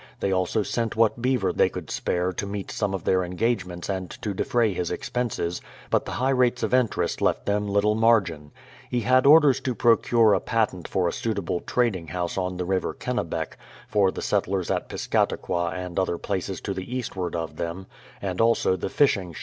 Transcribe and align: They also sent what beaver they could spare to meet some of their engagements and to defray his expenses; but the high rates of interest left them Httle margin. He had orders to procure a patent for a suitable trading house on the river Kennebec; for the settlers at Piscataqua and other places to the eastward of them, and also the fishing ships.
They 0.19 0.31
also 0.31 0.63
sent 0.63 0.95
what 0.95 1.21
beaver 1.21 1.53
they 1.53 1.69
could 1.69 1.91
spare 1.91 2.33
to 2.33 2.47
meet 2.47 2.71
some 2.71 2.95
of 2.95 3.03
their 3.03 3.23
engagements 3.23 3.87
and 3.87 4.09
to 4.09 4.33
defray 4.33 4.73
his 4.73 4.89
expenses; 4.89 5.61
but 5.91 6.05
the 6.05 6.13
high 6.13 6.31
rates 6.31 6.63
of 6.63 6.73
interest 6.73 7.21
left 7.21 7.45
them 7.45 7.67
Httle 7.67 7.95
margin. 7.95 8.51
He 8.89 9.01
had 9.01 9.27
orders 9.27 9.59
to 9.59 9.75
procure 9.75 10.33
a 10.33 10.39
patent 10.39 10.87
for 10.87 11.07
a 11.07 11.13
suitable 11.13 11.59
trading 11.59 12.07
house 12.07 12.35
on 12.35 12.57
the 12.57 12.65
river 12.65 12.95
Kennebec; 12.95 13.57
for 13.87 14.09
the 14.09 14.23
settlers 14.23 14.71
at 14.71 14.89
Piscataqua 14.89 15.69
and 15.75 15.99
other 15.99 16.17
places 16.17 16.61
to 16.61 16.73
the 16.73 16.95
eastward 16.97 17.35
of 17.35 17.57
them, 17.57 17.85
and 18.23 18.41
also 18.41 18.75
the 18.75 18.89
fishing 18.89 19.33
ships. 19.33 19.39